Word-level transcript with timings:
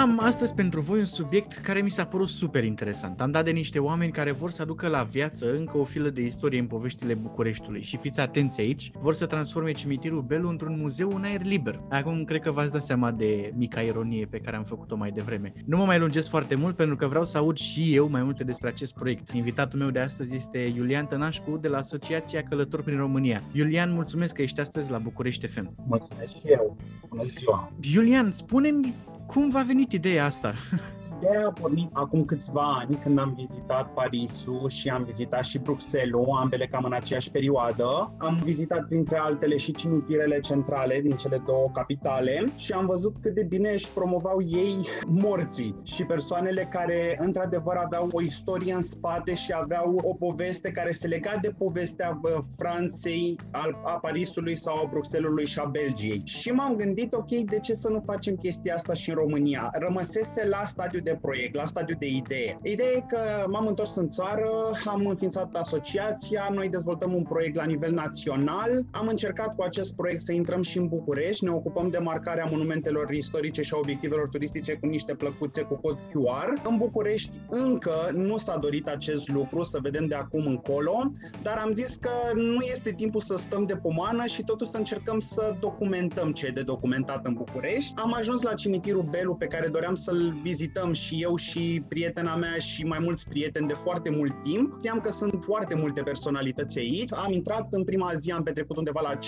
Am 0.00 0.20
astăzi 0.22 0.54
pentru 0.54 0.80
voi 0.80 0.98
un 0.98 1.04
subiect 1.04 1.52
care 1.52 1.80
mi 1.80 1.90
s-a 1.90 2.04
părut 2.04 2.28
super 2.28 2.64
interesant. 2.64 3.20
Am 3.20 3.30
dat 3.30 3.44
de 3.44 3.50
niște 3.50 3.78
oameni 3.78 4.12
care 4.12 4.32
vor 4.32 4.50
să 4.50 4.62
aducă 4.62 4.88
la 4.88 5.02
viață 5.02 5.56
încă 5.56 5.78
o 5.78 5.84
filă 5.84 6.08
de 6.08 6.20
istorie 6.20 6.58
în 6.58 6.66
poveștile 6.66 7.14
Bucureștiului 7.14 7.82
și 7.82 7.96
fiți 7.96 8.20
atenți 8.20 8.60
aici, 8.60 8.90
vor 8.94 9.14
să 9.14 9.26
transforme 9.26 9.72
cimitirul 9.72 10.22
Belu 10.22 10.48
într-un 10.48 10.78
muzeu 10.80 11.10
în 11.14 11.22
aer 11.22 11.42
liber. 11.42 11.80
Acum 11.90 12.24
cred 12.24 12.40
că 12.40 12.50
v-ați 12.50 12.72
dat 12.72 12.82
seama 12.82 13.10
de 13.10 13.52
mica 13.56 13.80
ironie 13.80 14.26
pe 14.26 14.38
care 14.38 14.56
am 14.56 14.64
făcut-o 14.64 14.96
mai 14.96 15.10
devreme. 15.10 15.52
Nu 15.64 15.76
mă 15.76 15.84
mai 15.84 15.98
lungesc 15.98 16.28
foarte 16.28 16.54
mult 16.54 16.76
pentru 16.76 16.96
că 16.96 17.06
vreau 17.06 17.24
să 17.24 17.38
aud 17.38 17.56
și 17.56 17.94
eu 17.94 18.08
mai 18.08 18.22
multe 18.22 18.44
despre 18.44 18.68
acest 18.68 18.94
proiect. 18.94 19.30
Invitatul 19.30 19.78
meu 19.78 19.90
de 19.90 20.00
astăzi 20.00 20.34
este 20.34 20.58
Iulian 20.76 21.06
Tănașcu 21.06 21.56
de 21.56 21.68
la 21.68 21.78
Asociația 21.78 22.42
Călători 22.42 22.82
prin 22.82 22.96
România. 22.96 23.42
Iulian, 23.52 23.92
mulțumesc 23.92 24.34
că 24.34 24.42
ești 24.42 24.60
astăzi 24.60 24.90
la 24.90 24.98
București 24.98 25.46
FM. 25.46 25.74
Mulțumesc 25.86 26.32
și 26.32 26.42
eu. 26.44 26.76
Bună 27.08 27.22
ziua. 27.24 27.72
Iulian, 27.80 28.32
spune-mi 28.32 28.94
cum 29.26 29.50
v-a 29.50 29.62
venit 29.62 29.92
ideea 29.92 30.24
asta? 30.24 30.54
Ideea 31.18 31.46
a 31.46 31.60
pornit 31.60 31.88
acum 31.92 32.24
câțiva 32.24 32.76
ani 32.80 32.98
când 33.02 33.18
am 33.18 33.34
vizitat 33.36 33.92
Parisul 33.92 34.68
și 34.68 34.88
am 34.88 35.04
vizitat 35.04 35.44
și 35.44 35.58
Bruxelles, 35.58 36.24
ambele 36.40 36.66
cam 36.66 36.84
în 36.84 36.92
aceeași 36.92 37.30
perioadă. 37.30 38.14
Am 38.18 38.40
vizitat 38.44 38.86
printre 38.86 39.16
altele 39.16 39.56
și 39.56 39.72
cimitirele 39.72 40.40
centrale 40.40 41.00
din 41.00 41.16
cele 41.16 41.42
două 41.46 41.70
capitale 41.72 42.44
și 42.56 42.72
am 42.72 42.86
văzut 42.86 43.14
cât 43.20 43.34
de 43.34 43.42
bine 43.42 43.70
își 43.70 43.90
promovau 43.90 44.42
ei 44.42 44.76
morții 45.06 45.74
și 45.82 46.04
persoanele 46.04 46.68
care 46.70 47.16
într-adevăr 47.18 47.76
aveau 47.76 48.08
o 48.12 48.22
istorie 48.22 48.74
în 48.74 48.82
spate 48.82 49.34
și 49.34 49.52
aveau 49.54 50.00
o 50.02 50.14
poveste 50.14 50.70
care 50.70 50.92
se 50.92 51.06
lega 51.06 51.38
de 51.40 51.54
povestea 51.58 52.20
Franței, 52.56 53.38
a 53.84 53.98
Parisului 53.98 54.56
sau 54.56 54.76
a 54.76 54.88
Bruxellesului 54.90 55.46
și 55.46 55.58
a 55.58 55.64
Belgiei. 55.64 56.22
Și 56.24 56.50
m-am 56.50 56.76
gândit, 56.76 57.12
ok, 57.12 57.28
de 57.28 57.58
ce 57.62 57.72
să 57.72 57.88
nu 57.88 58.02
facem 58.04 58.34
chestia 58.34 58.74
asta 58.74 58.92
și 58.92 59.10
în 59.10 59.16
România? 59.16 59.68
Rămăsese 59.72 60.46
la 60.46 60.62
stadiu 60.66 61.00
de 61.04 61.18
proiect, 61.20 61.54
la 61.54 61.66
stadiu 61.66 61.96
de 61.98 62.06
idee. 62.06 62.58
Ideea 62.62 62.90
e 62.96 63.00
că 63.08 63.44
m-am 63.48 63.66
întors 63.66 63.96
în 63.96 64.08
țară, 64.08 64.48
am 64.84 65.06
înființat 65.06 65.54
asociația, 65.54 66.48
noi 66.52 66.68
dezvoltăm 66.68 67.14
un 67.14 67.22
proiect 67.22 67.56
la 67.56 67.64
nivel 67.64 67.92
național, 67.92 68.84
am 68.90 69.06
încercat 69.06 69.54
cu 69.54 69.62
acest 69.62 69.96
proiect 69.96 70.20
să 70.20 70.32
intrăm 70.32 70.62
și 70.62 70.78
în 70.78 70.88
București, 70.88 71.44
ne 71.44 71.50
ocupăm 71.50 71.88
de 71.88 71.98
marcarea 71.98 72.48
monumentelor 72.50 73.10
istorice 73.10 73.62
și 73.62 73.74
a 73.74 73.78
obiectivelor 73.78 74.28
turistice 74.28 74.74
cu 74.74 74.86
niște 74.86 75.14
plăcuțe 75.14 75.62
cu 75.62 75.74
cod 75.74 76.00
QR. 76.00 76.68
În 76.68 76.76
București 76.76 77.30
încă 77.48 78.10
nu 78.12 78.36
s-a 78.36 78.56
dorit 78.56 78.86
acest 78.86 79.28
lucru, 79.28 79.62
să 79.62 79.78
vedem 79.82 80.06
de 80.06 80.14
acum 80.14 80.46
încolo, 80.46 81.12
dar 81.42 81.56
am 81.64 81.72
zis 81.72 81.96
că 81.96 82.10
nu 82.34 82.60
este 82.60 82.92
timpul 82.92 83.20
să 83.20 83.36
stăm 83.36 83.64
de 83.66 83.76
pomană 83.76 84.26
și 84.26 84.44
totuși 84.44 84.70
să 84.70 84.76
încercăm 84.76 85.18
să 85.20 85.56
documentăm 85.60 86.32
ce 86.32 86.46
e 86.46 86.50
de 86.50 86.62
documentat 86.62 87.26
în 87.26 87.34
București. 87.34 87.92
Am 87.96 88.14
ajuns 88.14 88.42
la 88.42 88.54
cimitirul 88.54 89.02
Belu 89.10 89.34
pe 89.34 89.46
care 89.46 89.68
doream 89.68 89.94
să-l 89.94 90.34
vizităm 90.42 90.92
și 90.94 91.22
eu 91.22 91.36
și 91.36 91.82
prietena 91.88 92.36
mea 92.36 92.58
și 92.58 92.84
mai 92.84 92.98
mulți 93.00 93.28
prieteni 93.28 93.66
de 93.66 93.72
foarte 93.72 94.10
mult 94.10 94.42
timp. 94.42 94.74
Știam 94.78 95.00
că 95.00 95.10
sunt 95.10 95.44
foarte 95.44 95.74
multe 95.74 96.02
personalități 96.02 96.78
aici. 96.78 97.12
Am 97.12 97.32
intrat 97.32 97.66
în 97.70 97.84
prima 97.84 98.12
zi, 98.14 98.30
am 98.30 98.42
petrecut 98.42 98.76
undeva 98.76 99.00
la 99.00 99.14
5-6 99.14 99.18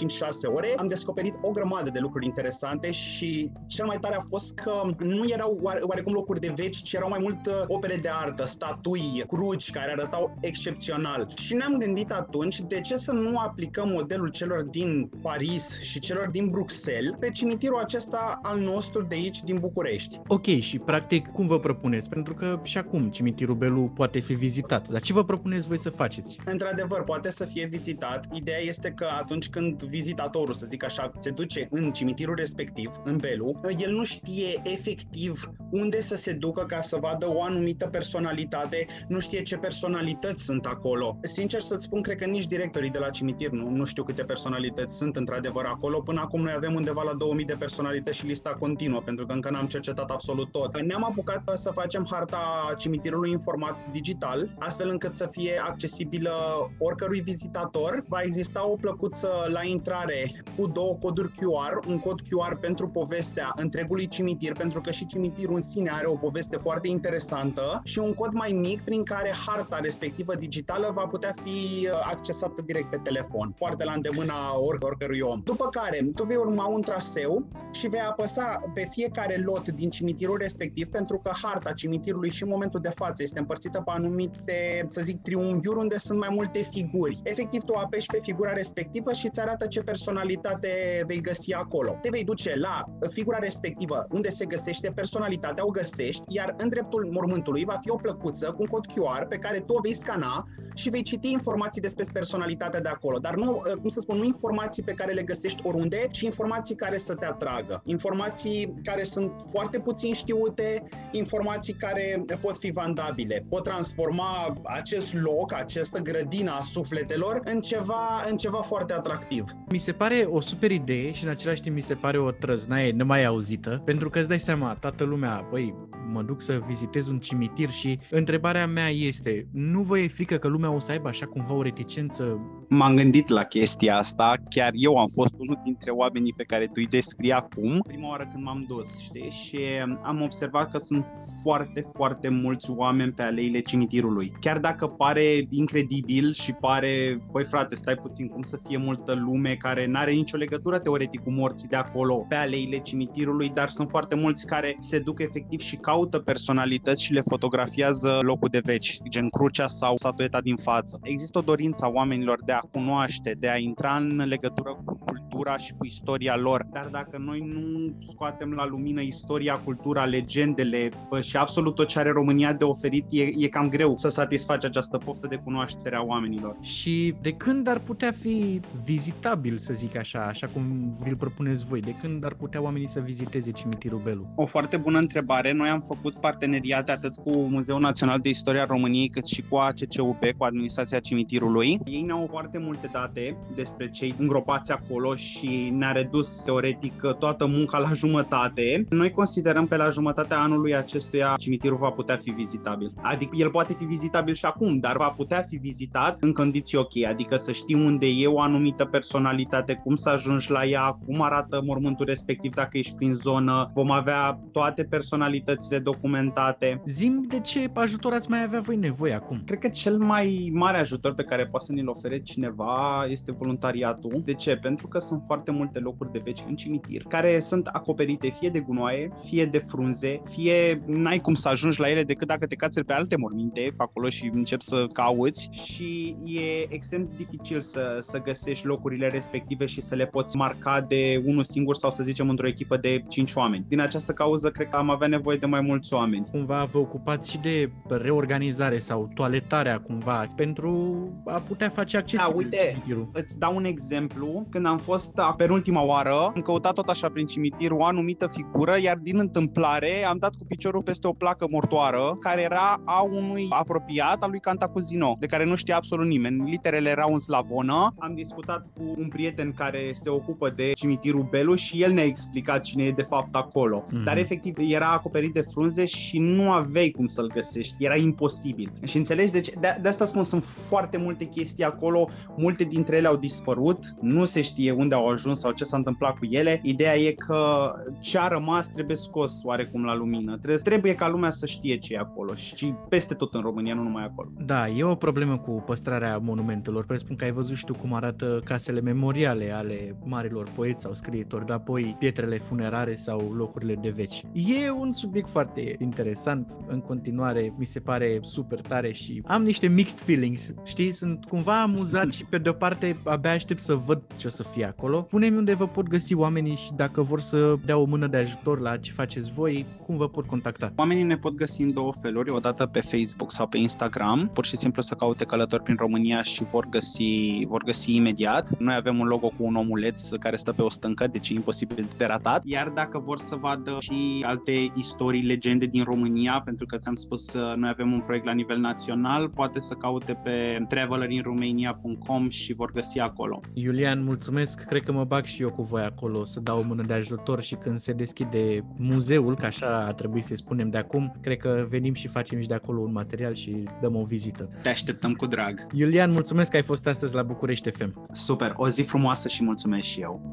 ore, 0.55 0.75
am 0.77 0.89
descoperit 0.89 1.34
o 1.42 1.50
grămadă 1.50 1.91
de 1.91 1.98
lucruri 1.98 2.25
interesante 2.27 2.91
și 2.91 3.50
cel 3.67 3.87
mai 3.87 3.98
tare 4.00 4.14
a 4.14 4.25
fost 4.28 4.55
că 4.55 4.83
nu 4.98 5.25
erau 5.28 5.59
oarecum 5.83 6.12
locuri 6.12 6.41
de 6.41 6.53
veci, 6.55 6.83
ci 6.83 6.92
erau 6.92 7.09
mai 7.09 7.19
mult 7.22 7.47
uh, 7.47 7.53
opere 7.67 7.97
de 8.03 8.09
artă, 8.12 8.44
statui, 8.44 9.25
cruci 9.27 9.70
care 9.70 9.91
arătau 9.91 10.34
excepțional. 10.41 11.33
Și 11.37 11.55
ne-am 11.55 11.77
gândit 11.78 12.11
atunci 12.11 12.61
de 12.61 12.81
ce 12.81 12.97
să 12.97 13.12
nu 13.12 13.39
aplicăm 13.39 13.89
modelul 13.89 14.28
celor 14.28 14.62
din 14.62 15.11
Paris 15.22 15.81
și 15.81 15.98
celor 15.98 16.28
din 16.28 16.50
Bruxelles 16.50 17.17
pe 17.20 17.31
cimitirul 17.31 17.78
acesta 17.78 18.39
al 18.42 18.59
nostru 18.59 19.03
de 19.03 19.14
aici 19.14 19.42
din 19.42 19.59
București. 19.59 20.20
Ok, 20.27 20.47
și 20.47 20.78
practic 20.78 21.27
cum 21.27 21.47
vă 21.47 21.56
propuneți? 21.59 22.09
Pentru 22.09 22.35
că 22.35 22.61
și 22.62 22.79
acum 22.79 23.11
cimitirul 23.11 23.55
Belu 23.55 23.93
poate 23.95 24.19
fi 24.19 24.34
vizitat. 24.34 24.89
Dar 24.89 25.00
ce 25.00 25.12
vă 25.12 25.25
propuneți 25.25 25.69
voi 25.69 25.78
să 25.78 25.91
faceți? 25.91 26.39
Într-adevăr, 26.44 27.05
poate 27.05 27.31
să 27.31 27.44
fie 27.44 27.67
vizitat. 27.67 28.27
Ideea 28.33 28.61
este 28.61 28.91
că 28.91 29.06
atunci 29.19 29.49
când 29.49 29.83
vizitatorul, 29.83 30.55
să 30.55 30.66
zic 30.69 30.84
așa, 30.84 31.12
se 31.21 31.31
duce 31.31 31.66
în 31.71 31.93
cimitirul 31.93 32.34
respectiv, 32.34 33.00
în 33.05 33.16
Belu, 33.16 33.61
el 33.78 33.93
nu 33.93 34.05
știe 34.05 34.61
efectiv 34.62 35.50
unde 35.71 36.00
să 36.00 36.16
se 36.16 36.33
ducă 36.33 36.65
ca 36.65 36.81
să 36.81 36.97
vadă 37.00 37.34
o 37.34 37.43
anumită 37.43 37.87
personalitate, 37.87 38.87
nu 39.09 39.19
știe 39.19 39.43
ce 39.43 39.56
personalități 39.56 40.45
sunt 40.45 40.66
acolo. 40.66 41.19
Sincer 41.22 41.61
să-ți 41.61 41.84
spun, 41.84 42.03
cred 42.03 42.16
că 42.16 42.25
nici 42.25 42.47
directorii 42.47 42.91
de 42.91 42.99
la 42.99 43.11
cimitir 43.11 43.50
nu, 43.50 43.71
nu 43.71 43.84
știu 43.84 44.03
câte 44.03 44.22
personalități 44.22 44.97
sunt 44.97 45.16
într-adevăr 45.16 45.65
acolo. 45.65 46.00
Până 46.00 46.21
acum 46.21 46.41
noi 46.41 46.53
avem 46.56 46.75
undeva 46.75 47.03
la 47.03 47.15
2000 47.15 47.45
de 47.45 47.56
personalități 47.59 48.16
și 48.16 48.27
lista 48.27 48.50
continuă, 48.59 49.00
pentru 49.00 49.27
că 49.27 49.33
încă 49.33 49.50
n-am 49.50 49.66
cercetat 49.66 50.11
absolut 50.11 50.50
tot. 50.50 50.81
Ne-am 50.81 51.05
apucat 51.05 51.43
să 51.55 51.71
facem 51.71 52.07
harta 52.11 52.75
cimitirului 52.77 53.33
în 53.33 53.39
format 53.39 53.77
digital, 53.91 54.51
astfel 54.59 54.89
încât 54.89 55.15
să 55.15 55.29
fie 55.31 55.61
accesibilă 55.65 56.33
oricărui 56.79 57.21
vizitator. 57.21 58.05
Va 58.09 58.21
exista 58.21 58.69
o 58.69 58.77
plăcuță 58.77 59.29
la 59.53 59.65
intrare 59.65 60.31
cu 60.57 60.67
două 60.67 60.95
coduri 60.95 61.29
QR, 61.29 61.87
un 61.89 61.99
cod 61.99 62.21
QR 62.21 62.55
pentru 62.61 62.89
povestea 62.89 63.53
întregului 63.57 64.07
cimitir, 64.07 64.53
pentru 64.53 64.81
că 64.81 64.91
și 64.91 65.07
cimitirul 65.07 65.55
în 65.55 65.62
sine 65.62 65.91
are 65.91 66.07
o 66.07 66.15
poveste 66.15 66.57
foarte 66.57 66.89
interesantă 66.89 67.81
și 67.84 67.99
un 67.99 68.15
cod 68.15 68.33
mai 68.33 68.53
mic 68.53 68.83
prin 68.83 69.03
care 69.03 69.34
harta 69.47 69.78
respectivă 69.78 70.34
digitală 70.34 70.91
va 70.95 71.07
putea 71.07 71.34
fi 71.43 71.89
accesată 72.05 72.63
direct 72.67 72.91
pe 72.91 73.01
telefon, 73.03 73.53
foarte 73.57 73.84
la 73.84 73.93
îndemâna 73.93 74.59
oricărui 74.59 75.21
om. 75.21 75.41
După 75.45 75.69
care, 75.69 76.07
tu 76.15 76.25
vei 76.25 76.37
urma 76.37 76.67
un 76.67 76.81
traseu 76.81 77.47
și 77.73 77.89
vei 77.89 78.01
apăsa 78.01 78.61
pe 78.75 78.87
fiecare 78.91 79.43
lot 79.45 79.69
din 79.69 79.91
cimitirul 79.91 80.37
respectiv, 80.39 80.89
pentru 80.89 81.21
că 81.23 81.31
harta 81.42 81.72
cimitirului 81.72 82.30
și 82.30 82.42
în 82.42 82.48
momentul 82.48 82.80
de 82.80 82.88
față 82.88 83.22
este 83.22 83.38
împărțită 83.38 83.82
pe 83.84 83.91
anumite, 83.94 84.86
să 84.88 85.02
zic, 85.04 85.22
triunghiuri 85.22 85.78
unde 85.78 85.97
sunt 85.97 86.19
mai 86.19 86.28
multe 86.32 86.60
figuri. 86.60 87.19
Efectiv, 87.22 87.62
tu 87.62 87.74
apeși 87.74 88.06
pe 88.06 88.19
figura 88.22 88.52
respectivă 88.52 89.12
și 89.12 89.26
îți 89.26 89.41
arată 89.41 89.66
ce 89.66 89.80
personalitate 89.80 90.69
vei 91.06 91.20
găsi 91.20 91.52
acolo. 91.54 91.98
Te 92.02 92.08
vei 92.10 92.24
duce 92.24 92.54
la 92.56 92.84
figura 93.10 93.38
respectivă 93.38 94.06
unde 94.10 94.30
se 94.30 94.44
găsește 94.44 94.92
personalitatea, 94.94 95.66
o 95.66 95.70
găsești, 95.70 96.22
iar 96.28 96.54
în 96.56 96.69
dreptul 96.69 97.08
mormântului 97.12 97.64
va 97.64 97.76
fi 97.80 97.91
o 97.91 97.97
plăcuță 97.97 98.50
cu 98.50 98.56
un 98.60 98.66
cod 98.66 98.86
QR 98.86 99.26
pe 99.28 99.36
care 99.36 99.60
tu 99.60 99.72
o 99.72 99.80
vei 99.80 99.94
scana 99.94 100.44
și 100.74 100.88
vei 100.88 101.03
citi 101.03 101.30
informații 101.30 101.80
despre 101.80 102.04
personalitatea 102.12 102.80
de 102.80 102.88
acolo. 102.88 103.18
Dar 103.18 103.34
nu, 103.34 103.62
cum 103.80 103.88
să 103.88 104.00
spun, 104.00 104.16
nu 104.16 104.24
informații 104.24 104.82
pe 104.82 104.92
care 104.92 105.12
le 105.12 105.22
găsești 105.22 105.62
oriunde, 105.64 106.06
ci 106.10 106.20
informații 106.20 106.74
care 106.74 106.97
să 106.97 107.14
te 107.14 107.24
atragă. 107.26 107.82
Informații 107.84 108.74
care 108.84 109.04
sunt 109.04 109.32
foarte 109.50 109.78
puțin 109.78 110.14
știute, 110.14 110.82
informații 111.26 111.75
care 111.75 112.25
pot 112.41 112.56
fi 112.59 112.70
vandabile, 112.70 113.47
pot 113.48 113.62
transforma 113.62 114.56
acest 114.64 115.14
loc, 115.14 115.53
această 115.54 115.98
grădină 115.98 116.50
a 116.50 116.62
sufletelor 116.62 117.41
în 117.44 117.60
ceva, 117.60 118.25
în 118.31 118.37
ceva 118.37 118.60
foarte 118.60 118.92
atractiv. 118.92 119.44
Mi 119.70 119.78
se 119.78 119.92
pare 119.92 120.26
o 120.31 120.41
super 120.41 120.70
idee 120.70 121.12
și 121.12 121.25
în 121.25 121.31
același 121.31 121.60
timp 121.60 121.75
mi 121.75 121.82
se 121.82 121.94
pare 121.94 122.19
o 122.19 122.31
trăznaie 122.31 122.91
nemai 122.91 123.25
auzită, 123.25 123.82
pentru 123.84 124.10
că 124.10 124.19
îți 124.19 124.28
dai 124.28 124.41
seama, 124.41 124.76
toată 124.81 125.04
lumea, 125.04 125.47
băi, 125.50 125.75
mă 126.12 126.22
duc 126.22 126.41
să 126.41 126.62
vizitez 126.67 127.09
un 127.09 127.19
cimitir 127.19 127.71
și 127.71 127.99
întrebarea 128.11 128.67
mea 128.67 128.89
este, 128.89 129.47
nu 129.53 129.83
vă 129.83 129.99
e 129.99 130.09
frică 130.09 130.37
că 130.37 130.49
lumea 130.49 130.72
o 130.72 130.78
să 130.78 130.91
aibă 130.91 131.09
așa 131.09 131.27
cumva 131.27 131.55
o 131.55 131.62
reticență? 131.62 132.41
M-am 132.69 132.97
gândit 132.97 133.28
la 133.28 133.43
chestia 133.43 133.97
asta, 133.97 134.34
chiar 134.50 134.71
eu 134.75 134.97
am 134.97 135.06
fost 135.06 135.34
unul 135.39 135.59
dintre 135.65 135.91
oamenii 135.91 136.33
pe 136.37 136.43
care 136.45 136.65
tu 136.65 136.72
îi 136.75 136.87
descrii 136.87 137.33
acum, 137.33 137.81
prima 137.87 138.09
oară 138.09 138.28
când 138.33 138.45
m-am 138.45 138.65
dus, 138.69 138.99
știi, 138.99 139.31
și 139.31 139.59
am 140.03 140.22
observat 140.22 140.71
că 140.71 140.78
sunt 140.78 141.05
foarte, 141.43 141.84
foarte 141.93 142.28
mulți 142.28 142.71
oameni 142.71 143.12
pe 143.12 143.22
aleile 143.22 143.61
cimitirului. 143.61 144.33
Chiar 144.41 144.59
dacă 144.59 144.87
pare 144.87 145.47
incredibil 145.50 146.33
și 146.33 146.53
pare, 146.53 147.21
băi 147.31 147.45
frate, 147.45 147.75
stai 147.75 147.95
puțin, 147.95 148.28
cum 148.28 148.43
să 148.43 148.59
fie 148.69 148.77
multă 148.77 149.15
lume 149.15 149.55
care 149.55 149.87
n-are 149.87 150.12
nicio 150.12 150.37
legătură 150.37 150.78
teoretic 150.78 151.22
cu 151.22 151.31
morții 151.31 151.69
de 151.69 151.77
acolo, 151.77 152.15
pe 152.28 152.34
aleile 152.34 152.78
cimitirului, 152.78 153.48
dar 153.48 153.69
sunt 153.69 153.89
foarte 153.89 154.15
mulți 154.15 154.47
care 154.47 154.77
se 154.78 154.98
duc 154.98 155.21
efectiv 155.21 155.60
și 155.60 155.77
caută 155.77 155.96
personalități 156.04 157.03
și 157.03 157.13
le 157.13 157.21
fotografiază 157.21 158.19
locul 158.22 158.48
de 158.48 158.60
veci, 158.65 158.98
gen 159.09 159.28
crucea 159.28 159.66
sau 159.66 159.97
statueta 159.97 160.41
din 160.41 160.57
față. 160.57 160.98
Există 161.03 161.39
o 161.39 161.41
dorință 161.41 161.84
a 161.84 161.89
oamenilor 161.89 162.45
de 162.45 162.53
a 162.53 162.60
cunoaște, 162.60 163.37
de 163.39 163.48
a 163.48 163.57
intra 163.57 163.97
în 163.97 164.27
legătură 164.27 164.83
cu 164.84 164.96
cultura 165.06 165.56
și 165.56 165.72
cu 165.78 165.86
istoria 165.86 166.36
lor. 166.36 166.66
Dar 166.72 166.88
dacă 166.91 167.18
noi 167.18 167.41
nu 167.53 167.94
scoatem 168.08 168.53
la 168.53 168.66
lumină 168.66 169.00
istoria, 169.00 169.54
cultura, 169.54 170.04
legendele 170.04 170.91
și 171.20 171.36
absolut 171.36 171.74
tot 171.74 171.86
ce 171.86 171.98
are 171.98 172.10
România 172.10 172.53
de 172.53 172.64
oferit, 172.64 173.04
e, 173.10 173.22
e 173.22 173.48
cam 173.48 173.68
greu 173.68 173.97
să 173.97 174.08
satisfaci 174.08 174.64
această 174.64 174.98
poftă 174.98 175.26
de 175.26 175.36
cunoaștere 175.36 175.97
a 175.97 176.03
oamenilor. 176.03 176.56
Și 176.60 177.14
de 177.22 177.32
când 177.32 177.68
ar 177.68 177.78
putea 177.78 178.12
fi 178.20 178.60
vizitabil, 178.84 179.58
să 179.58 179.72
zic 179.72 179.97
așa, 179.97 180.26
așa 180.26 180.47
cum 180.47 180.62
vi-l 181.03 181.16
propuneți 181.16 181.64
voi? 181.64 181.80
De 181.80 181.94
când 182.00 182.24
ar 182.24 182.34
putea 182.34 182.62
oamenii 182.62 182.88
să 182.88 183.00
viziteze 183.00 183.50
cimitirul 183.50 184.00
Belu? 184.04 184.26
O 184.34 184.47
foarte 184.47 184.76
bună 184.76 184.98
întrebare. 184.98 185.53
Noi 185.53 185.68
am 185.68 185.80
făcut 185.80 186.14
parteneriate 186.14 186.91
atât 186.91 187.14
cu 187.14 187.38
Muzeul 187.38 187.80
Național 187.80 188.18
de 188.18 188.28
Istoria 188.28 188.64
României 188.64 189.08
cât 189.08 189.26
și 189.26 189.42
cu 189.42 189.56
ACCUP, 189.56 190.24
cu 190.38 190.44
Administrația 190.44 190.98
Cimitirului. 190.98 191.78
Ei 191.84 192.03
ne-au 192.03 192.26
foarte 192.30 192.58
multe 192.58 192.91
date 192.92 193.36
despre 193.54 193.91
cei 193.91 194.14
îngropați 194.18 194.72
acolo 194.72 194.96
și 195.15 195.72
ne-a 195.77 195.93
redus 195.93 196.43
teoretic 196.43 197.01
toată 197.19 197.47
munca 197.47 197.78
la 197.78 197.93
jumătate. 197.93 198.84
Noi 198.89 199.10
considerăm 199.10 199.66
că 199.66 199.77
la 199.77 199.89
jumătatea 199.89 200.41
anului 200.41 200.77
acestuia 200.77 201.34
cimitirul 201.39 201.77
va 201.77 201.91
putea 201.91 202.16
fi 202.16 202.31
vizitabil. 202.31 202.93
Adică 203.03 203.37
el 203.37 203.51
poate 203.51 203.75
fi 203.78 203.84
vizitabil 203.84 204.34
și 204.34 204.45
acum, 204.45 204.78
dar 204.78 204.97
va 204.97 205.09
putea 205.09 205.45
fi 205.48 205.57
vizitat 205.57 206.16
în 206.21 206.33
condiții 206.33 206.78
ok, 206.78 207.04
adică 207.09 207.37
să 207.37 207.53
știi 207.53 207.75
unde 207.75 208.07
e 208.07 208.27
o 208.27 208.41
anumită 208.41 208.84
personalitate, 208.84 209.75
cum 209.75 209.95
să 209.97 210.09
ajungi 210.09 210.51
la 210.51 210.65
ea, 210.65 210.99
cum 211.07 211.22
arată 211.22 211.63
mormântul 211.65 212.07
respectiv 212.07 212.54
dacă 212.54 212.78
ești 212.78 212.95
prin 212.95 213.15
zonă. 213.15 213.71
Vom 213.75 213.91
avea 213.91 214.41
toate 214.53 214.84
personalitățile 214.84 215.78
documentate. 215.78 216.83
Zim 216.87 217.25
de 217.28 217.41
ce 217.41 217.71
ajutor 217.75 218.13
ați 218.13 218.31
mai 218.31 218.42
avea 218.42 218.60
voi 218.60 218.77
nevoie 218.77 219.13
acum? 219.13 219.42
Cred 219.45 219.59
că 219.59 219.69
cel 219.69 219.99
mai 219.99 220.51
mare 220.53 220.78
ajutor 220.78 221.15
pe 221.15 221.22
care 221.22 221.47
poate 221.47 221.65
să 221.65 221.72
ne-l 221.72 221.89
ofere 221.89 222.19
cineva 222.19 223.04
este 223.09 223.33
voluntariatul. 223.33 224.22
De 224.25 224.34
ce? 224.34 224.57
Pentru 224.57 224.85
că 224.86 224.98
sunt 224.98 225.22
foarte 225.27 225.50
multe 225.50 225.78
locuri 225.78 226.12
de 226.12 226.21
veci 226.24 226.44
în 226.48 226.56
cimitir 226.56 227.03
care 227.09 227.41
sunt 227.41 227.66
acoperite 227.66 228.28
fie 228.28 228.48
de 228.48 228.60
gunoaie, 228.60 229.10
fie 229.24 229.44
de 229.44 229.59
frunze, 229.59 230.21
fie 230.28 230.83
n-ai 230.86 231.18
cum 231.18 231.34
să 231.34 231.48
ajungi 231.48 231.80
la 231.80 231.91
ele 231.91 232.03
decât 232.03 232.27
dacă 232.27 232.47
te 232.47 232.54
cațeri 232.54 232.86
pe 232.86 232.92
alte 232.92 233.16
morminte 233.16 233.60
pe 233.60 233.83
acolo 233.83 234.09
și 234.09 234.30
începi 234.33 234.62
să 234.62 234.86
cauți 234.92 235.48
și 235.53 236.16
e 236.24 236.74
extrem 236.74 237.04
de 237.04 237.15
dificil 237.16 237.60
să, 237.60 237.98
să 238.00 238.22
găsești 238.22 238.66
locurile 238.66 239.09
respective 239.09 239.66
și 239.66 239.83
să 239.83 239.94
le 239.94 240.06
poți 240.06 240.36
marca 240.36 240.80
de 240.80 241.22
unul 241.27 241.44
singur 241.44 241.74
sau 241.74 241.91
să 241.91 242.03
zicem 242.03 242.28
într-o 242.28 242.47
echipă 242.47 242.77
de 242.77 243.04
5 243.09 243.34
oameni. 243.34 243.65
Din 243.68 243.80
această 243.80 244.12
cauză 244.12 244.50
cred 244.50 244.68
că 244.68 244.77
am 244.77 244.91
avea 244.91 245.09
nevoie 245.09 245.36
de 245.36 245.47
mai 245.47 245.60
mulți 245.60 245.94
oameni. 245.94 246.27
Cumva 246.30 246.65
vă 246.65 246.78
ocupați 246.78 247.30
și 247.30 247.39
de 247.39 247.71
reorganizare 247.89 248.78
sau 248.78 249.10
toaletarea 249.15 249.80
cumva 249.80 250.27
pentru 250.36 250.97
a 251.24 251.41
putea 251.41 251.68
face 251.68 251.97
accesibil 251.97 252.48
da, 252.50 252.56
uite, 252.56 252.71
cimitirul. 252.71 253.10
Îți 253.12 253.39
dau 253.39 253.56
un 253.56 253.65
exemplu. 253.65 254.47
Când 254.50 254.66
am 254.66 254.76
fost 254.78 255.21
penultima 255.37 255.84
oară, 255.84 256.33
am 256.35 256.40
căutat 256.43 256.75
tot 256.75 256.88
așa 256.88 257.09
prin 257.09 257.26
cimitir 257.26 257.71
o 257.71 257.85
anumită 257.85 258.26
figură, 258.26 258.81
iar 258.81 258.97
din 258.97 259.19
întâmplare 259.19 260.05
am 260.09 260.19
dat 260.19 260.35
cu 260.35 260.45
piciorul 260.45 260.83
peste 260.83 261.07
o 261.07 261.12
placă 261.12 261.47
mortoară 261.50 262.17
care 262.21 262.43
era 262.43 262.81
a 262.85 263.00
unui 263.00 263.47
apropiat 263.50 264.23
al 264.23 264.31
lui 264.31 264.40
Cantacuzino, 264.40 265.17
de 265.21 265.26
care 265.26 265.45
nu 265.45 265.55
știa 265.55 265.76
absolut 265.76 266.07
nimeni. 266.07 266.50
Literele 266.50 266.90
erau 266.90 267.12
în 267.12 267.19
slavonă. 267.19 267.95
Am 267.99 268.14
discutat 268.14 268.67
cu 268.75 268.95
un 268.97 269.09
prieten 269.09 269.52
care 269.52 269.93
se 270.02 270.09
ocupă 270.09 270.50
de 270.50 270.73
cimitirul 270.75 271.26
Belu 271.31 271.55
și 271.55 271.83
el 271.83 271.93
ne-a 271.93 272.05
explicat 272.05 272.61
cine 272.61 272.85
e 272.85 272.90
de 272.90 273.02
fapt 273.02 273.35
acolo. 273.35 273.85
Mm-hmm. 273.87 274.05
Dar 274.05 274.17
efectiv 274.17 274.55
era 274.59 274.93
acoperit 274.93 275.33
de 275.33 275.40
frunze 275.40 275.85
și 275.85 276.19
nu 276.19 276.52
aveai 276.52 276.90
cum 276.90 277.07
să-l 277.07 277.31
găsești. 277.35 277.85
Era 277.85 277.97
imposibil. 277.97 278.73
Și 278.85 278.97
înțelegi? 278.97 279.33
Deci 279.33 279.50
de, 279.61 279.78
de 279.83 279.88
asta 279.88 280.05
spun, 280.05 280.25
sunt 280.25 280.45
foarte 280.45 280.97
multe 280.97 281.25
chestii 281.25 281.64
acolo, 281.64 282.09
multe 282.37 282.64
dintre 282.64 282.97
ele 282.97 283.07
au 283.07 283.17
dispărut, 283.17 283.78
nu 284.00 284.25
se 284.25 284.40
știe 284.40 284.65
unde 284.73 284.95
au 284.95 285.09
ajuns 285.09 285.38
sau 285.38 285.52
ce 285.52 285.64
s-a 285.64 285.76
întâmplat 285.76 286.18
cu 286.18 286.25
ele. 286.30 286.61
Ideea 286.62 286.97
e 286.97 287.12
că 287.12 287.73
ce 288.00 288.18
a 288.18 288.28
rămas 288.28 288.68
trebuie 288.68 288.97
scos 288.97 289.40
oarecum 289.45 289.85
la 289.85 289.97
lumină. 289.97 290.37
Trebuie, 290.37 290.57
trebuie 290.57 290.95
ca 290.95 291.09
lumea 291.09 291.30
să 291.30 291.47
știe 291.47 291.76
ce 291.76 291.95
e 291.95 291.99
acolo 291.99 292.35
și 292.35 292.75
peste 292.88 293.14
tot 293.14 293.35
în 293.35 293.40
România, 293.40 293.75
nu 293.75 293.83
numai 293.83 294.04
acolo. 294.04 294.28
Da, 294.38 294.68
e 294.68 294.85
o 294.85 294.95
problemă 294.95 295.38
cu 295.38 295.50
păstrarea 295.66 296.18
monumentelor. 296.18 296.85
Presupun 296.85 297.16
că 297.16 297.25
ai 297.25 297.33
văzut 297.33 297.57
și 297.57 297.64
tu 297.64 297.73
cum 297.73 297.95
arată 297.95 298.40
casele 298.45 298.80
memoriale 298.80 299.50
ale 299.52 299.97
marilor 300.04 300.49
poeți 300.54 300.83
sau 300.83 300.95
scriitori, 300.95 301.47
dar 301.47 301.57
apoi 301.57 301.97
pietrele 301.99 302.38
funerare 302.38 302.95
sau 302.95 303.33
locurile 303.37 303.75
de 303.75 303.88
veci. 303.88 304.23
E 304.33 304.71
un 304.71 304.92
subiect 304.92 305.28
foarte 305.28 305.76
interesant. 305.80 306.52
În 306.66 306.80
continuare, 306.80 307.54
mi 307.59 307.64
se 307.64 307.80
pare 307.80 308.18
super 308.23 308.61
tare 308.61 308.92
și 308.92 309.23
am 309.26 309.42
niște 309.42 309.66
mixed 309.66 309.99
feelings. 309.99 310.52
Știi, 310.64 310.92
sunt 310.92 311.25
cumva 311.25 311.62
amuzat 311.62 312.12
și 312.16 312.25
pe 312.25 312.38
de 312.38 312.49
o 312.49 312.52
parte 312.52 312.99
abia 313.04 313.33
aștept 313.33 313.61
să 313.61 313.75
văd 313.75 314.02
ce 314.16 314.26
o 314.26 314.30
să 314.30 314.42
fie 314.56 314.64
acolo. 314.64 315.00
Pune-mi 315.02 315.37
unde 315.37 315.54
vă 315.54 315.68
pot 315.68 315.88
găsi 315.88 316.14
oamenii 316.14 316.56
și 316.56 316.70
dacă 316.76 317.02
vor 317.02 317.20
să 317.20 317.54
dea 317.64 317.76
o 317.76 317.85
mână 317.85 318.06
de 318.06 318.16
ajutor 318.16 318.61
la 318.61 318.76
ce 318.76 318.92
faceți 318.92 319.30
voi, 319.30 319.66
cum 319.87 319.97
vă 319.97 320.08
pot 320.08 320.26
contacta? 320.26 320.73
Oamenii 320.76 321.02
ne 321.02 321.16
pot 321.16 321.35
găsi 321.35 321.62
în 321.62 321.73
două 321.73 321.92
feluri, 321.92 322.30
odată 322.30 322.66
pe 322.66 322.80
Facebook 322.80 323.32
sau 323.32 323.47
pe 323.47 323.58
Instagram, 323.58 324.30
pur 324.32 324.44
și 324.44 324.56
simplu 324.56 324.82
să 324.82 324.94
caute 324.94 325.25
călători 325.25 325.62
prin 325.62 325.76
România 325.78 326.23
și 326.23 326.44
vor 326.44 326.68
găsi, 326.68 327.44
vor 327.47 327.62
găsi 327.62 327.97
imediat. 327.97 328.58
Noi 328.58 328.75
avem 328.75 328.99
un 328.99 329.06
logo 329.06 329.28
cu 329.28 329.44
un 329.44 329.54
omuleț 329.54 330.08
care 330.11 330.37
stă 330.37 330.52
pe 330.52 330.62
o 330.62 330.68
stâncă, 330.68 331.06
deci 331.06 331.28
e 331.28 331.35
imposibil 331.35 331.88
de 331.97 332.04
ratat. 332.04 332.42
Iar 332.44 332.68
dacă 332.68 332.99
vor 332.99 333.18
să 333.18 333.37
vadă 333.40 333.76
și 333.80 334.25
alte 334.26 334.73
istorii, 334.75 335.23
legende 335.23 335.66
din 335.66 335.85
România, 335.85 336.42
pentru 336.44 336.66
că 336.66 336.76
ți-am 336.76 336.94
spus, 336.94 337.35
noi 337.35 337.68
avem 337.68 337.92
un 337.92 338.00
proiect 338.00 338.26
la 338.26 338.32
nivel 338.32 338.58
național, 338.58 339.28
poate 339.28 339.61
să 339.61 339.75
caute 339.75 340.20
pe 340.25 340.64
travelerinromania.com 340.68 342.28
și 342.28 342.52
vor 342.52 342.73
găsi 342.73 343.00
acolo. 343.00 343.40
Iulian, 343.52 344.04
mulțumesc, 344.04 344.36
cred 344.44 344.83
că 344.83 344.92
mă 344.92 345.04
bag 345.04 345.25
și 345.25 345.42
eu 345.42 345.50
cu 345.50 345.62
voi 345.62 345.83
acolo 345.83 346.25
să 346.25 346.40
dau 346.40 346.59
o 346.59 346.62
mână 346.62 346.83
de 346.83 346.92
ajutor 346.92 347.42
și 347.42 347.54
când 347.54 347.78
se 347.78 347.92
deschide 347.92 348.64
muzeul, 348.76 349.37
că 349.37 349.47
așa 349.47 349.85
ar 349.87 349.92
trebui 349.92 350.23
să-i 350.23 350.37
spunem 350.37 350.71
de 350.71 350.78
acum, 350.78 351.16
cred 351.21 351.37
că 351.37 351.66
venim 351.68 351.94
și 351.94 352.09
facem 352.09 352.40
și 352.40 352.49
de 352.49 352.54
acolo 352.54 352.80
un 352.80 352.92
material 352.92 353.35
și 353.35 353.68
dăm 353.80 353.97
o 353.97 354.04
vizită. 354.04 354.49
Te 354.62 354.68
așteptăm 354.68 355.12
cu 355.12 355.26
drag. 355.26 355.66
Iulian, 355.73 356.11
mulțumesc 356.11 356.50
că 356.50 356.56
ai 356.56 356.62
fost 356.62 356.87
astăzi 356.87 357.14
la 357.14 357.23
București 357.23 357.71
FM. 357.71 358.04
Super, 358.12 358.52
o 358.56 358.68
zi 358.68 358.83
frumoasă 358.83 359.28
și 359.28 359.44
mulțumesc 359.44 359.87
și 359.87 360.00
eu. 360.00 360.33